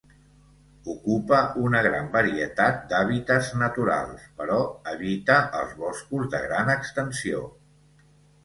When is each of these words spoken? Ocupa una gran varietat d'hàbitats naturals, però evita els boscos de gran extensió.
Ocupa 0.93 1.41
una 1.63 1.81
gran 1.87 2.07
varietat 2.15 2.79
d'hàbitats 2.93 3.51
naturals, 3.65 4.25
però 4.41 4.57
evita 4.95 5.37
els 5.61 5.77
boscos 5.83 6.29
de 6.33 6.41
gran 6.49 6.77
extensió. 6.79 7.45